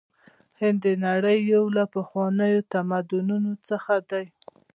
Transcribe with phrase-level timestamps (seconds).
[0.59, 4.25] هند د نړۍ یو له پخوانیو تمدنونو څخه دی.